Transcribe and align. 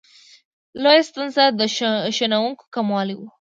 لویه 0.83 1.03
ستونزه 1.09 1.43
د 1.59 1.61
ښوونکو 2.15 2.63
کموالی 2.75 3.15
و. 3.17 3.21